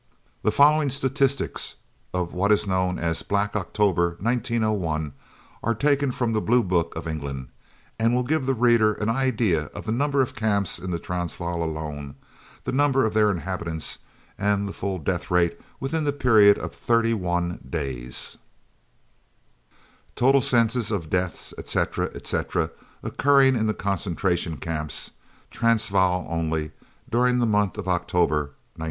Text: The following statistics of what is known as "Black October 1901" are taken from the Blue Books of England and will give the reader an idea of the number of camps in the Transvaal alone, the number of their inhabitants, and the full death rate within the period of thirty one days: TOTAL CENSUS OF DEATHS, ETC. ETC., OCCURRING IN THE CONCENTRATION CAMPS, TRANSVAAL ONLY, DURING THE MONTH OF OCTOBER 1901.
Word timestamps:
The 0.41 0.51
following 0.51 0.89
statistics 0.89 1.75
of 2.11 2.33
what 2.33 2.51
is 2.51 2.65
known 2.65 2.97
as 2.97 3.21
"Black 3.21 3.55
October 3.55 4.17
1901" 4.19 5.13
are 5.61 5.75
taken 5.75 6.11
from 6.11 6.33
the 6.33 6.41
Blue 6.41 6.63
Books 6.63 6.95
of 6.97 7.07
England 7.07 7.49
and 7.99 8.15
will 8.15 8.23
give 8.23 8.47
the 8.47 8.55
reader 8.55 8.93
an 8.93 9.09
idea 9.09 9.65
of 9.75 9.85
the 9.85 9.91
number 9.91 10.19
of 10.23 10.33
camps 10.33 10.79
in 10.79 10.89
the 10.89 10.97
Transvaal 10.97 11.61
alone, 11.63 12.15
the 12.63 12.71
number 12.71 13.05
of 13.05 13.13
their 13.13 13.29
inhabitants, 13.29 13.99
and 14.39 14.67
the 14.67 14.73
full 14.73 14.97
death 14.97 15.29
rate 15.29 15.59
within 15.79 16.03
the 16.03 16.11
period 16.13 16.57
of 16.57 16.73
thirty 16.73 17.13
one 17.13 17.59
days: 17.69 18.39
TOTAL 20.15 20.41
CENSUS 20.41 20.89
OF 20.89 21.11
DEATHS, 21.11 21.53
ETC. 21.59 22.09
ETC., 22.15 22.69
OCCURRING 23.03 23.55
IN 23.55 23.67
THE 23.67 23.75
CONCENTRATION 23.75 24.57
CAMPS, 24.57 25.11
TRANSVAAL 25.51 26.25
ONLY, 26.27 26.71
DURING 27.07 27.37
THE 27.37 27.45
MONTH 27.45 27.77
OF 27.77 27.87
OCTOBER 27.87 28.37
1901. 28.41 28.55